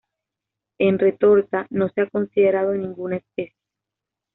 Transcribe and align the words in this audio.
En 0.79 0.97
"Retorta" 0.97 1.67
no 1.69 1.87
se 1.89 2.01
ha 2.01 2.09
considerado 2.09 2.73
ninguna 2.73 3.17
especie. 3.17 3.53